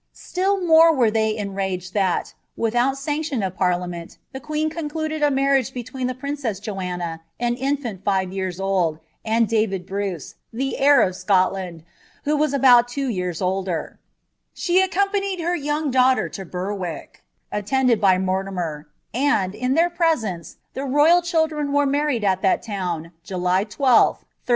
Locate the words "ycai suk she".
13.15-14.81